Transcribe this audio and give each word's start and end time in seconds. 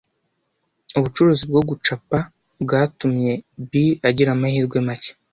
Ubucuruzi 0.97 1.43
bwo 1.49 1.61
gucapa 1.69 2.17
bwatumye 2.63 3.31
Bill 3.69 3.91
agira 4.07 4.29
amahirwe 4.33 4.77
make. 4.87 5.11